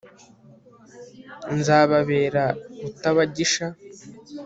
nzababera 1.57 2.45
rutabagisha 2.83 3.65